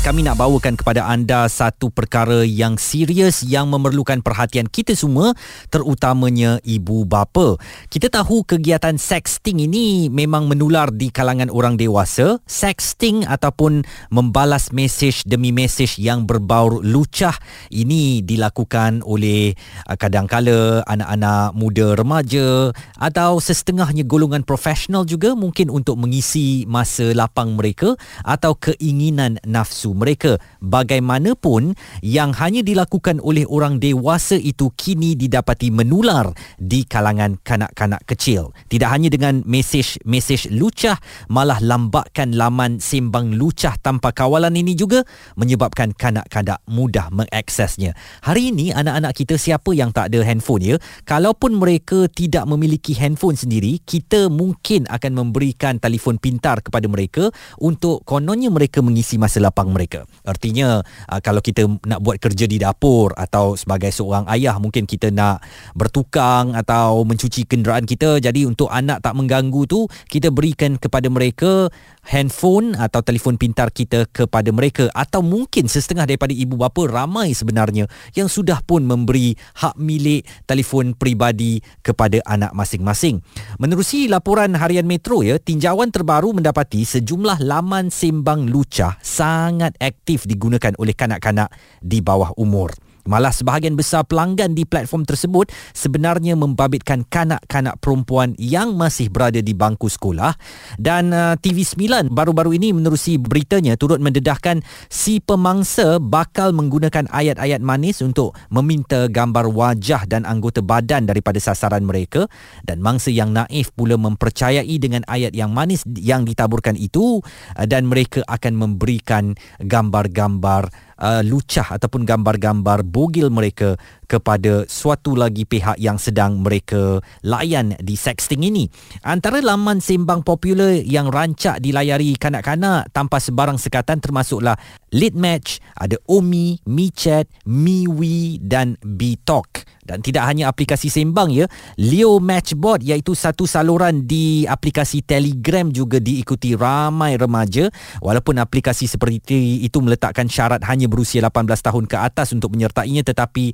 [0.00, 5.36] kami nak bawakan kepada anda satu perkara yang serius yang memerlukan perhatian kita semua
[5.68, 7.60] terutamanya ibu bapa.
[7.92, 12.40] Kita tahu kegiatan sexting ini memang menular di kalangan orang dewasa.
[12.48, 17.36] Sexting ataupun membalas mesej demi mesej yang berbau lucah
[17.68, 19.52] ini dilakukan oleh
[19.84, 27.52] uh, kadangkala anak-anak muda remaja atau sesetengahnya golongan profesional juga mungkin untuk mengisi masa lapang
[27.52, 30.36] mereka atau keinginan nafsu mereka.
[30.60, 36.30] Bagaimanapun yang hanya dilakukan oleh orang dewasa itu kini didapati menular
[36.60, 38.52] di kalangan kanak-kanak kecil.
[38.68, 41.00] Tidak hanya dengan mesej-mesej lucah,
[41.32, 45.02] malah lambakan laman sembang lucah tanpa kawalan ini juga
[45.40, 47.96] menyebabkan kanak-kanak mudah mengaksesnya.
[48.22, 50.76] Hari ini anak-anak kita siapa yang tak ada handphone ya?
[51.08, 58.04] Kalaupun mereka tidak memiliki handphone sendiri, kita mungkin akan memberikan telefon pintar kepada mereka untuk
[58.04, 60.04] kononnya mereka mengisi masa lapang mereka mereka.
[60.28, 65.08] Artinya uh, kalau kita nak buat kerja di dapur atau sebagai seorang ayah mungkin kita
[65.08, 65.40] nak
[65.72, 71.72] bertukang atau mencuci kenderaan kita jadi untuk anak tak mengganggu tu kita berikan kepada mereka
[72.04, 77.86] handphone atau telefon pintar kita kepada mereka atau mungkin setengah daripada ibu bapa ramai sebenarnya
[78.16, 83.22] yang sudah pun memberi hak milik telefon peribadi kepada anak masing-masing.
[83.60, 90.74] Menerusi laporan harian Metro ya, tinjauan terbaru mendapati sejumlah laman sembang lucah sangat aktif digunakan
[90.80, 92.89] oleh kanak-kanak di bawah umur.
[93.10, 99.50] Malah sebahagian besar pelanggan di platform tersebut sebenarnya membabitkan kanak-kanak perempuan yang masih berada di
[99.50, 100.38] bangku sekolah.
[100.78, 107.98] Dan uh, TV9 baru-baru ini menerusi beritanya turut mendedahkan si pemangsa bakal menggunakan ayat-ayat manis
[107.98, 112.30] untuk meminta gambar wajah dan anggota badan daripada sasaran mereka.
[112.62, 117.18] Dan mangsa yang naif pula mempercayai dengan ayat yang manis yang ditaburkan itu
[117.58, 125.46] uh, dan mereka akan memberikan gambar-gambar uh, lucah ataupun gambar-gambar bogil mereka kepada suatu lagi
[125.46, 128.66] pihak yang sedang mereka layan di sexting ini.
[129.06, 134.58] Antara laman sembang popular yang rancak dilayari kanak-kanak tanpa sebarang sekatan termasuklah
[134.90, 139.62] Lead Match, ada Omi, MiChat, MiWi dan BeTalk.
[139.90, 145.98] Dan tidak hanya aplikasi sembang ya, Leo Matchbot iaitu satu saluran di aplikasi Telegram juga
[145.98, 147.66] diikuti ramai remaja
[147.98, 153.50] walaupun aplikasi seperti itu meletakkan syarat hanya berusia 18 tahun ke atas untuk menyertainya tetapi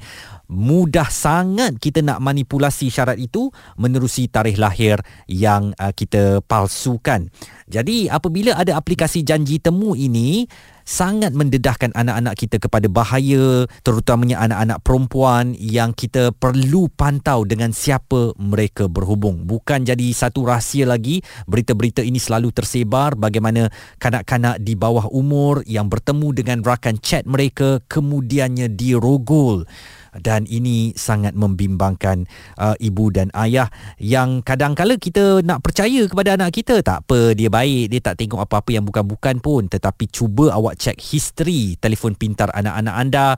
[0.50, 7.30] mudah sangat kita nak manipulasi syarat itu menerusi tarikh lahir yang uh, kita palsukan.
[7.66, 10.46] Jadi apabila ada aplikasi janji temu ini
[10.86, 18.38] sangat mendedahkan anak-anak kita kepada bahaya terutamanya anak-anak perempuan yang kita perlu pantau dengan siapa
[18.38, 23.66] mereka berhubung bukan jadi satu rahsia lagi berita-berita ini selalu tersebar bagaimana
[23.98, 29.66] kanak-kanak di bawah umur yang bertemu dengan rakan chat mereka kemudiannya dirogol
[30.21, 33.69] dan ini sangat membimbangkan uh, ibu dan ayah
[34.00, 38.44] yang kadang-kala kita nak percaya kepada anak kita tak apa dia baik dia tak tengok
[38.44, 39.66] apa-apa yang bukan-bukan pun.
[39.66, 43.28] Tetapi cuba awak cek history telefon pintar anak-anak anda.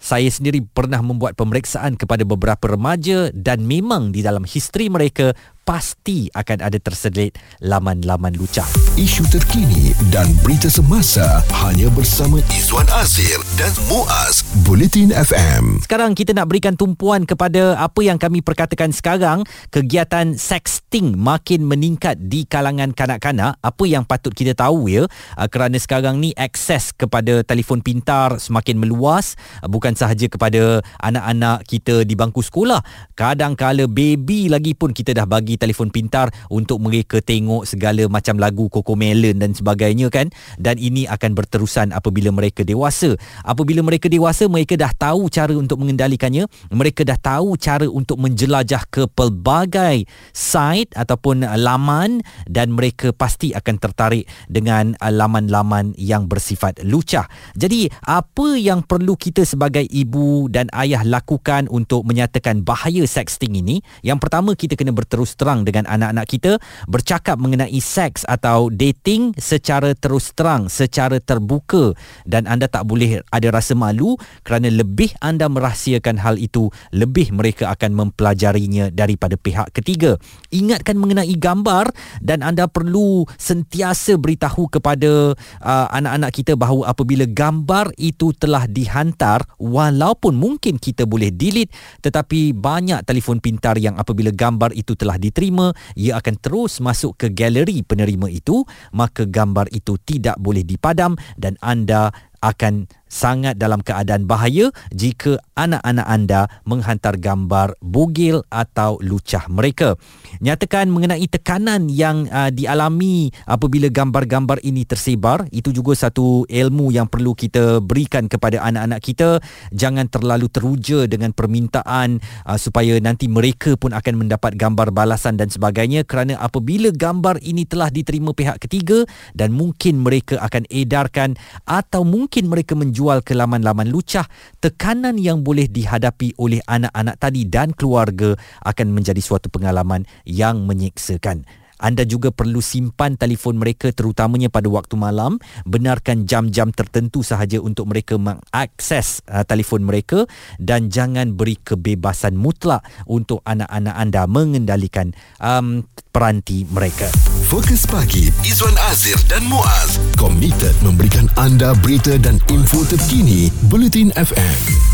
[0.00, 5.36] Saya sendiri pernah membuat pemeriksaan kepada beberapa remaja dan memang di dalam history mereka
[5.70, 8.66] pasti akan ada terselit laman-laman lucah.
[8.98, 15.78] Isu terkini dan berita semasa hanya bersama Izwan Azir dan Muaz Bulletin FM.
[15.86, 22.18] Sekarang kita nak berikan tumpuan kepada apa yang kami perkatakan sekarang, kegiatan sexting makin meningkat
[22.18, 23.54] di kalangan kanak-kanak.
[23.62, 25.06] Apa yang patut kita tahu ya,
[25.38, 31.62] ah, kerana sekarang ni akses kepada telefon pintar semakin meluas, ah, bukan sahaja kepada anak-anak
[31.62, 32.82] kita di bangku sekolah.
[33.14, 38.72] Kadang-kala baby lagi pun kita dah bagi telefon pintar untuk mereka tengok segala macam lagu
[38.72, 40.32] Coco Melon dan sebagainya kan?
[40.56, 43.12] Dan ini akan berterusan apabila mereka dewasa.
[43.44, 46.48] Apabila mereka dewasa mereka dah tahu cara untuk mengendalikannya.
[46.72, 53.76] Mereka dah tahu cara untuk menjelajah ke pelbagai site ataupun laman dan mereka pasti akan
[53.76, 57.26] tertarik dengan laman-laman yang bersifat lucah.
[57.58, 63.82] Jadi apa yang perlu kita sebagai ibu dan ayah lakukan untuk menyatakan bahaya sexting ini?
[64.06, 66.52] Yang pertama kita kena berterus terang terang dengan anak-anak kita
[66.86, 71.90] bercakap mengenai seks atau dating secara terus terang, secara terbuka
[72.22, 74.14] dan anda tak boleh ada rasa malu
[74.46, 80.14] kerana lebih anda merahsiakan hal itu, lebih mereka akan mempelajarinya daripada pihak ketiga.
[80.54, 81.90] Ingatkan mengenai gambar
[82.22, 89.42] dan anda perlu sentiasa beritahu kepada uh, anak-anak kita bahawa apabila gambar itu telah dihantar
[89.58, 91.74] walaupun mungkin kita boleh delete
[92.06, 97.30] tetapi banyak telefon pintar yang apabila gambar itu telah diterima ia akan terus masuk ke
[97.30, 102.10] galeri penerima itu maka gambar itu tidak boleh dipadam dan anda
[102.42, 109.98] akan sangat dalam keadaan bahaya jika anak-anak anda menghantar gambar bugil atau lucah mereka.
[110.40, 117.10] Nyatakan mengenai tekanan yang uh, dialami apabila gambar-gambar ini tersebar, itu juga satu ilmu yang
[117.10, 119.42] perlu kita berikan kepada anak-anak kita.
[119.74, 125.50] Jangan terlalu teruja dengan permintaan uh, supaya nanti mereka pun akan mendapat gambar balasan dan
[125.50, 129.02] sebagainya kerana apabila gambar ini telah diterima pihak ketiga
[129.34, 131.34] dan mungkin mereka akan edarkan
[131.66, 134.28] atau mungkin mereka menjual menjual ke laman-laman lucah,
[134.60, 141.48] tekanan yang boleh dihadapi oleh anak-anak tadi dan keluarga akan menjadi suatu pengalaman yang menyeksakan.
[141.80, 145.40] Anda juga perlu simpan telefon mereka terutamanya pada waktu malam.
[145.64, 150.28] Benarkan jam-jam tertentu sahaja untuk mereka mengakses uh, telefon mereka
[150.60, 155.82] dan jangan beri kebebasan mutlak untuk anak-anak anda mengendalikan um,
[156.12, 157.08] peranti mereka.
[157.48, 164.89] Fokus pagi Izwan Azir dan Muaz komited memberikan anda berita dan info terkini Bulletin FM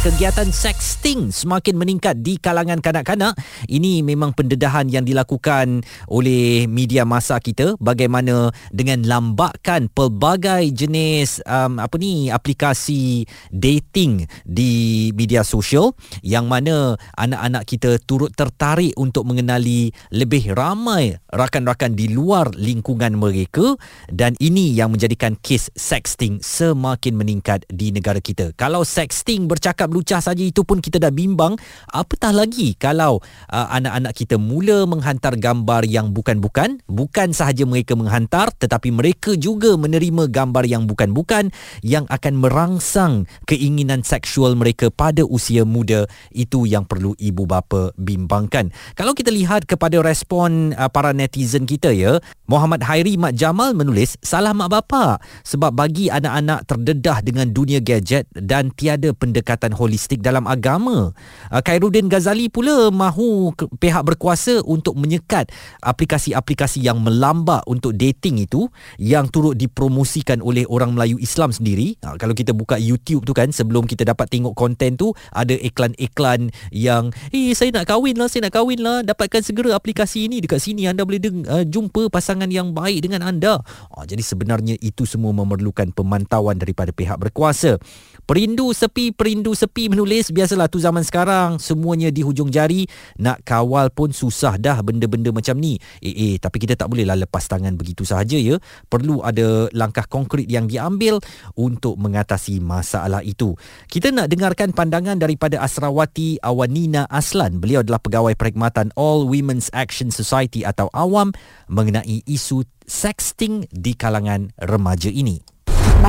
[0.00, 3.36] kegiatan sexting semakin meningkat di kalangan kanak-kanak.
[3.68, 11.76] Ini memang pendedahan yang dilakukan oleh media masa kita bagaimana dengan lambakan pelbagai jenis um,
[11.76, 15.92] apa ni aplikasi dating di media sosial
[16.24, 23.76] yang mana anak-anak kita turut tertarik untuk mengenali lebih ramai rakan-rakan di luar lingkungan mereka
[24.08, 28.56] dan ini yang menjadikan kes sexting semakin meningkat di negara kita.
[28.56, 31.58] Kalau sexting bercakap lucah saja itu pun kita dah bimbang.
[31.90, 33.18] Apatah lagi kalau
[33.50, 39.74] uh, anak-anak kita mula menghantar gambar yang bukan-bukan bukan sahaja mereka menghantar tetapi mereka juga
[39.74, 41.50] menerima gambar yang bukan-bukan
[41.82, 46.06] yang akan merangsang keinginan seksual mereka pada usia muda.
[46.30, 48.70] Itu yang perlu ibu bapa bimbangkan.
[48.94, 54.18] Kalau kita lihat kepada respon uh, para netizen kita ya Muhammad Hairi Mak Jamal menulis
[54.20, 60.44] salah mak bapa sebab bagi anak-anak terdedah dengan dunia gadget dan tiada pendekatan holistik dalam
[60.44, 61.16] agama.
[61.48, 65.48] Uh, Khairuddin Ghazali pula mahu pihak berkuasa untuk menyekat
[65.80, 68.68] aplikasi-aplikasi yang melambak untuk dating itu
[69.00, 71.96] yang turut dipromosikan oleh orang Melayu Islam sendiri.
[72.04, 76.52] Uh, kalau kita buka YouTube tu kan sebelum kita dapat tengok konten tu ada iklan-iklan
[76.68, 80.60] yang eh saya nak kahwin lah, saya nak kahwin lah, dapatkan segera aplikasi ini dekat
[80.60, 83.64] sini anda boleh deng- uh, jumpa pasangan yang baik dengan anda.
[83.94, 87.78] Uh, jadi sebenarnya itu semua memerlukan pemantauan daripada pihak berkuasa.
[88.26, 90.34] Perindu sepi, perindu sepi menulis.
[90.34, 91.62] Biasalah tu zaman sekarang.
[91.62, 92.88] Semuanya di hujung jari.
[93.22, 95.78] Nak kawal pun susah dah benda-benda macam ni.
[96.02, 98.58] Eh, eh tapi kita tak bolehlah lepas tangan begitu sahaja ya.
[98.90, 101.22] Perlu ada langkah konkret yang diambil
[101.54, 103.54] untuk mengatasi masalah itu.
[103.86, 107.62] Kita nak dengarkan pandangan daripada Asrawati Awanina Aslan.
[107.62, 111.30] Beliau adalah pegawai perkhidmatan All Women's Action Society atau AWAM
[111.70, 115.38] mengenai isu sexting di kalangan remaja ini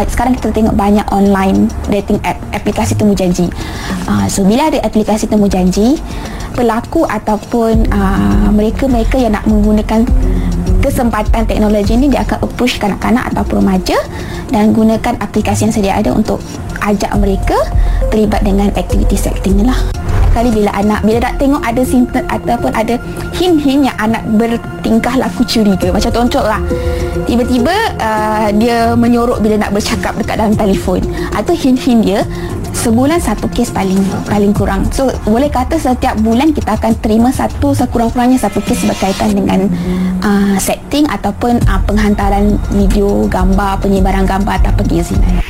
[0.07, 3.51] sekarang kita tengok banyak online dating app aplikasi temu janji.
[4.07, 5.99] Uh, so bila ada aplikasi temu janji
[6.55, 10.03] pelaku ataupun uh, mereka-mereka yang nak menggunakan
[10.81, 13.95] kesempatan teknologi ini dia akan approach kanak-kanak ataupun remaja
[14.49, 16.41] dan gunakan aplikasi yang sedia ada untuk
[16.81, 17.55] ajak mereka
[18.09, 19.77] terlibat dengan aktiviti sexting ni lah
[20.31, 22.95] kali bila anak bila tak tengok ada simptom ataupun ada
[23.35, 25.91] hint-hint yang anak bertingkah laku curiga.
[25.91, 26.59] Macam contoh lah.
[27.27, 31.03] Tiba-tiba uh, dia menyorok bila nak bercakap dekat dalam telefon.
[31.35, 32.23] Atau hint-hint dia
[32.81, 34.87] sebulan satu kes paling paling kurang.
[34.89, 39.69] So boleh kata setiap bulan kita akan terima satu sekurang-kurangnya satu kes berkaitan dengan
[40.25, 45.43] uh, setting ataupun uh, penghantaran video gambar penyebaran gambar atau pengizinan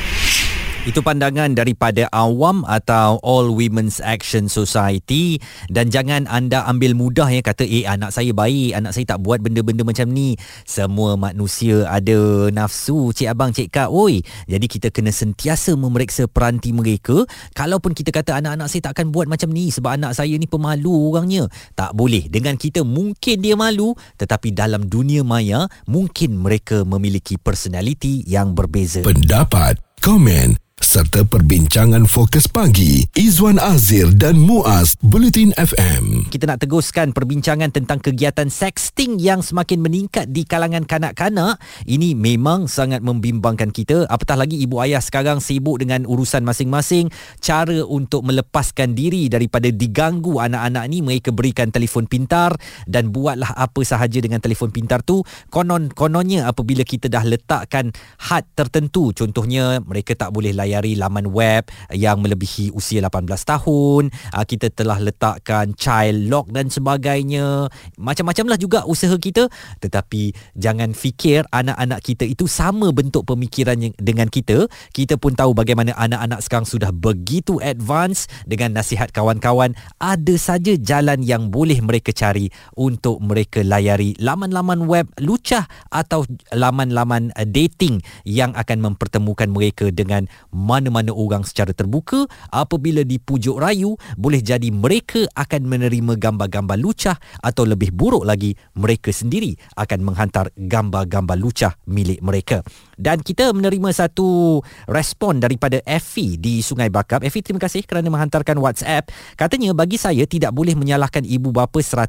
[0.82, 5.38] itu pandangan daripada awam atau All Women's Action Society
[5.70, 9.38] dan jangan anda ambil mudah ya kata eh anak saya baik, anak saya tak buat
[9.38, 10.34] benda-benda macam ni.
[10.66, 13.94] Semua manusia ada nafsu, cik abang, cik kak.
[13.94, 17.22] Oi, jadi kita kena sentiasa memeriksa peranti mereka.
[17.54, 20.90] Kalaupun kita kata anak-anak saya tak akan buat macam ni sebab anak saya ni pemalu
[20.90, 21.46] orangnya.
[21.78, 22.26] Tak boleh.
[22.26, 29.06] Dengan kita mungkin dia malu tetapi dalam dunia maya mungkin mereka memiliki personality yang berbeza.
[29.06, 36.26] Pendapat komen serta perbincangan fokus pagi Izwan Azir dan Muaz Bulletin FM.
[36.26, 41.62] Kita nak teguskan perbincangan tentang kegiatan sexting yang semakin meningkat di kalangan kanak-kanak.
[41.86, 44.10] Ini memang sangat membimbangkan kita.
[44.10, 47.14] Apatah lagi ibu ayah sekarang sibuk dengan urusan masing-masing.
[47.38, 52.58] Cara untuk melepaskan diri daripada diganggu anak-anak ni mereka berikan telefon pintar
[52.90, 55.22] dan buatlah apa sahaja dengan telefon pintar tu.
[55.48, 62.24] Konon-kononnya apabila kita dah letakkan had tertentu, contohnya mereka tak boleh layari laman web yang
[62.24, 64.08] melebihi usia 18 tahun.
[64.32, 67.68] Ah, kita telah letakkan child lock dan sebagainya.
[68.00, 69.52] Macam-macam lah juga usaha kita.
[69.84, 74.70] Tetapi jangan fikir anak-anak kita itu sama bentuk pemikirannya dengan kita.
[74.94, 79.74] Kita pun tahu bagaimana anak-anak sekarang sudah begitu advance dengan nasihat kawan-kawan.
[79.98, 86.22] Ada saja jalan yang boleh mereka cari untuk mereka layari laman-laman web lucah atau
[86.54, 92.28] laman-laman eh, dating yang akan mempertemukan mereka dengan mana-mana orang secara terbuka.
[92.52, 99.08] Apabila dipujuk rayu boleh jadi mereka akan menerima gambar-gambar lucah atau lebih buruk lagi mereka
[99.08, 102.60] sendiri akan menghantar gambar-gambar lucah milik mereka
[103.02, 108.54] dan kita menerima satu respon daripada Effie di Sungai Bakap Effie terima kasih kerana menghantarkan
[108.62, 112.06] WhatsApp katanya bagi saya tidak boleh menyalahkan ibu bapa 100%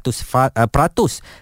[0.54, 0.70] eh,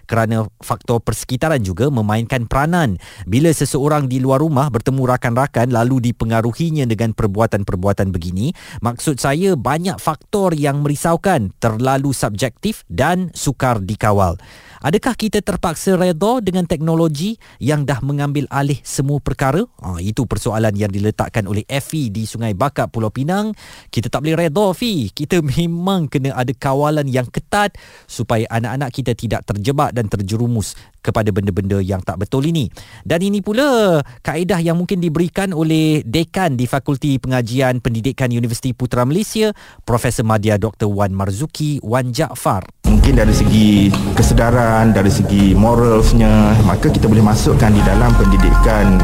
[0.09, 2.97] kerana faktor persekitaran juga memainkan peranan
[3.29, 8.55] bila seseorang di luar rumah bertemu rakan-rakan lalu dipengaruhinya dengan perbuatan-perbuatan begini.
[8.81, 14.39] Maksud saya banyak faktor yang merisaukan, terlalu subjektif dan sukar dikawal.
[14.83, 19.42] Adakah kita terpaksa redha dengan teknologi yang dah mengambil alih semua perkara?
[19.43, 23.51] Ha, itu persoalan yang diletakkan oleh Effie di Sungai Bakap Pulau Pinang.
[23.91, 25.11] Kita tak boleh redha, Fi.
[25.11, 27.75] Kita memang kena ada kawalan yang ketat
[28.07, 32.71] supaya anak-anak kita tidak terjebak dan terjerumus kepada benda-benda yang tak betul ini.
[33.03, 39.03] Dan ini pula kaedah yang mungkin diberikan oleh dekan di Fakulti Pengajian Pendidikan Universiti Putra
[39.03, 39.51] Malaysia,
[39.83, 40.87] Profesor Madya Dr.
[40.87, 42.82] Wan Marzuki Wan Jaafar.
[43.03, 48.95] Mungkin dari segi kesedaran, dari segi moralsnya, maka kita boleh masukkan di dalam pendidikan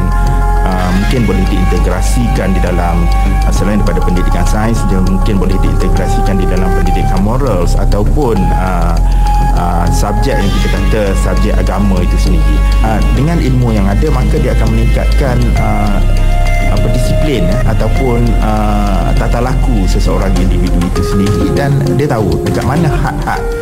[0.60, 3.08] Uh, mungkin boleh diintegrasikan di dalam
[3.48, 8.92] uh, selain daripada pendidikan sains dia mungkin boleh diintegrasikan di dalam pendidikan morals ataupun uh,
[9.56, 12.56] uh, subjek yang kita kata subjek agama itu sendiri.
[12.84, 15.96] Uh, dengan ilmu yang ada maka dia akan meningkatkan uh,
[16.70, 21.56] apa disiplin eh, ataupun uh, tata laku seseorang individu itu sendiri.
[21.56, 23.59] Dan dia tahu dekat mana hak-hak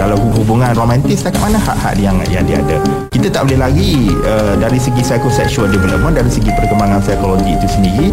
[0.00, 2.80] kalau hubungan romantis dekat mana hak-hak yang yang dia ada?
[3.12, 8.08] Kita tak boleh lagi uh, dari segi psychosexual development dari segi perkembangan psikologi itu sendiri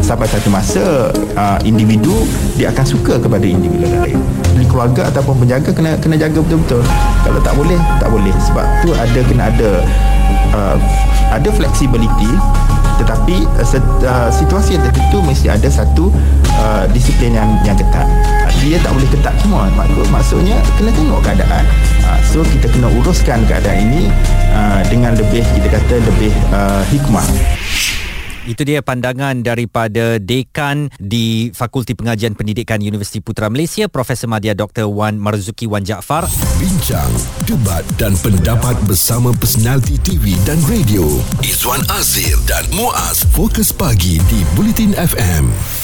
[0.00, 2.24] sampai satu masa uh, individu
[2.56, 4.16] dia akan suka kepada individu lain.
[4.56, 6.80] Di keluarga ataupun penjaga kena kena jaga betul-betul.
[7.20, 8.32] Kalau tak boleh tak boleh.
[8.48, 9.70] Sebab tu ada kena ada
[10.56, 10.76] uh,
[11.36, 12.32] ada flexibility
[12.96, 16.08] tetapi uh, set, uh, situasi yang tertentu mesti ada satu
[16.60, 18.08] uh, disiplin yang yang ketat.
[18.64, 19.68] Dia tak boleh ketat semua.
[19.76, 21.64] Maksud maksudnya kena tengok keadaan.
[22.02, 24.08] Uh, so kita kena uruskan keadaan ini
[24.50, 27.24] uh, dengan lebih kita kata lebih uh, hikmah
[28.46, 34.86] itu dia pandangan daripada dekan di Fakulti Pengajian Pendidikan Universiti Putra Malaysia Profesor Madya Dr.
[34.86, 36.30] Wan Marzuki Wan Jaafar.
[36.62, 37.10] Bincang,
[37.44, 41.04] debat dan pendapat bersama personaliti TV dan radio
[41.42, 45.75] Izwan Azir dan Muaz Fokus Pagi di Bulletin FM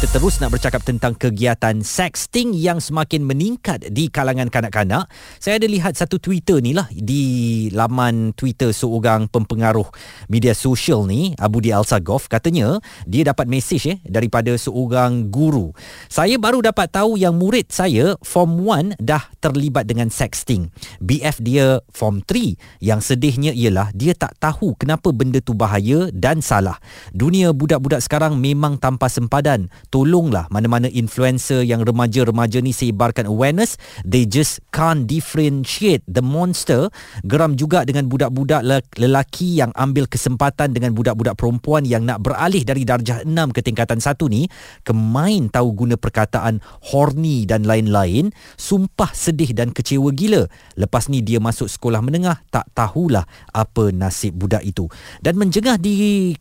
[0.00, 5.04] kita terus nak bercakap tentang kegiatan sexting yang semakin meningkat di kalangan kanak-kanak.
[5.36, 9.84] Saya ada lihat satu Twitter ni lah di laman Twitter seorang pempengaruh
[10.32, 15.76] media sosial ni, Abu Di Alsagov, katanya dia dapat mesej eh daripada seorang guru.
[16.08, 20.72] Saya baru dapat tahu yang murid saya form 1 dah terlibat dengan sexting.
[21.04, 22.56] BF dia form 3.
[22.80, 26.80] Yang sedihnya ialah dia tak tahu kenapa benda tu bahaya dan salah.
[27.12, 33.76] Dunia budak-budak sekarang memang tanpa sempadan tolonglah mana-mana influencer yang remaja-remaja ni sebarkan awareness.
[34.06, 36.88] They just can't differentiate the monster.
[37.26, 38.62] Geram juga dengan budak-budak
[38.96, 43.98] lelaki yang ambil kesempatan dengan budak-budak perempuan yang nak beralih dari darjah 6 ke tingkatan
[43.98, 44.46] 1 ni
[44.86, 46.62] kemain tahu guna perkataan
[46.94, 48.30] horny dan lain-lain.
[48.54, 50.46] Sumpah sedih dan kecewa gila.
[50.78, 54.86] Lepas ni dia masuk sekolah menengah tak tahulah apa nasib budak itu.
[55.18, 56.32] Dan menjengah di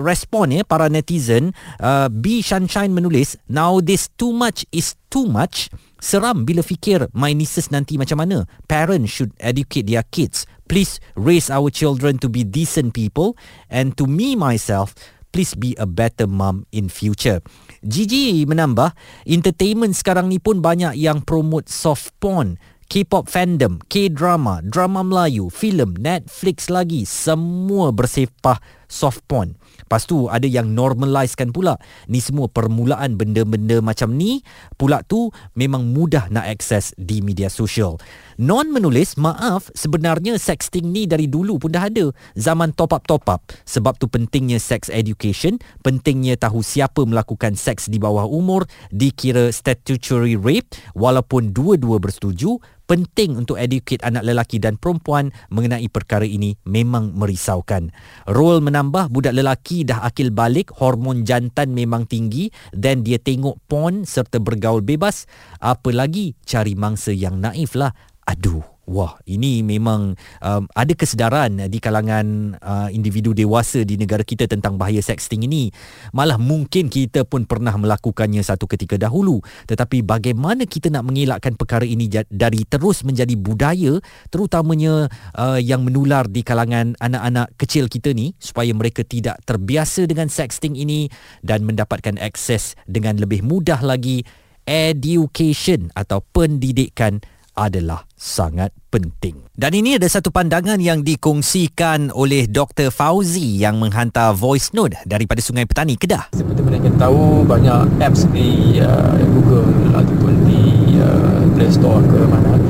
[0.00, 2.40] respon ya para netizen uh, B.
[2.40, 5.66] Sunshine Einstein menulis Now this too much is too much.
[5.98, 8.46] Seram bila fikir My nieces nanti macam mana.
[8.70, 10.46] Parents should educate their kids.
[10.70, 13.34] Please raise our children to be decent people.
[13.66, 14.94] And to me myself
[15.34, 17.44] Please be a better mom in future.
[17.84, 18.96] Gigi menambah
[19.28, 25.98] Entertainment sekarang ni pun banyak yang promote soft porn K-pop fandom, K-drama, drama Melayu, filem,
[25.98, 27.02] Netflix lagi.
[27.02, 31.78] Semua bersepah soft porn Lepas tu ada yang normalizekan pula.
[32.10, 34.42] Ni semua permulaan benda-benda macam ni
[34.74, 37.94] pula tu memang mudah nak akses di media sosial.
[38.34, 42.10] Non menulis, maaf, sebenarnya sexting ni dari dulu pun dah ada.
[42.34, 43.40] Zaman top up top up.
[43.62, 50.34] Sebab tu pentingnya sex education, pentingnya tahu siapa melakukan seks di bawah umur dikira statutory
[50.34, 57.12] rape walaupun dua-dua bersetuju penting untuk educate anak lelaki dan perempuan mengenai perkara ini memang
[57.18, 57.90] merisaukan.
[58.30, 64.06] Rol menambah budak lelaki dah akil balik, hormon jantan memang tinggi dan dia tengok porn
[64.06, 65.26] serta bergaul bebas,
[65.58, 67.90] apa lagi cari mangsa yang naif lah.
[68.26, 68.75] Aduh.
[68.86, 74.78] Wah, ini memang um, ada kesedaran di kalangan uh, individu dewasa di negara kita tentang
[74.78, 75.74] bahaya sexting ini.
[76.14, 79.42] Malah mungkin kita pun pernah melakukannya satu ketika dahulu.
[79.66, 83.98] Tetapi bagaimana kita nak mengelakkan perkara ini dari terus menjadi budaya,
[84.30, 90.30] terutamanya uh, yang menular di kalangan anak-anak kecil kita ni supaya mereka tidak terbiasa dengan
[90.30, 91.10] sexting ini
[91.42, 94.22] dan mendapatkan akses dengan lebih mudah lagi
[94.66, 97.18] education atau pendidikan
[97.56, 99.48] adalah sangat penting.
[99.56, 102.92] Dan ini ada satu pandangan yang dikongsikan oleh Dr.
[102.92, 106.36] Fauzi yang menghantar voice note daripada Sungai Petani Kedah.
[106.36, 110.62] Seperti mana kita tahu banyak apps di uh, Google ataupun di
[111.00, 112.60] uh, Play Store ke mana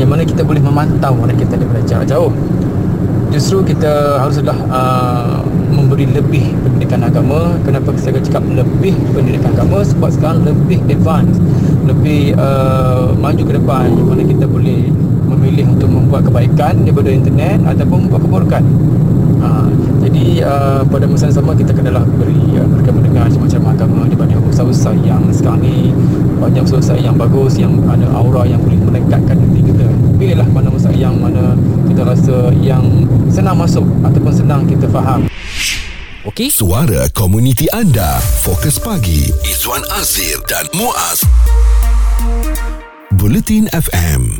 [0.00, 2.32] yang mana kita boleh memantau mana kita daripada jarak jauh.
[3.30, 5.44] Justru kita haruslah uh,
[5.90, 7.58] memberi lebih pendidikan agama.
[7.66, 9.82] Kenapa saya cakap lebih pendidikan agama?
[9.82, 11.34] Sebab sekarang lebih advance
[11.82, 14.86] lebih uh, maju ke depan di mana kita boleh
[15.34, 18.62] memilih untuk membuat kebaikan daripada internet ataupun membuat keburukan.
[19.42, 19.66] Uh,
[20.06, 24.34] jadi uh, pada masa yang sama kita kenalah beri uh, mereka mendengar macam-macam agama daripada
[24.46, 25.90] usaha-usaha yang sekarang ni
[26.38, 29.90] banyak usaha yang bagus yang ada aura yang boleh menekatkan hati kita.
[30.22, 31.58] Pilihlah mana usaha yang mana
[31.90, 32.86] kita rasa yang
[33.26, 35.29] senang masuk ataupun senang kita faham.
[36.30, 36.46] Okey.
[36.46, 38.22] Suara komuniti anda.
[38.46, 39.26] Fokus pagi.
[39.42, 41.26] Izwan Azir dan Muaz.
[43.18, 44.38] Bulletin FM.